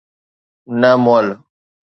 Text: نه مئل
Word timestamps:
نه 0.79 0.91
مئل 1.03 1.27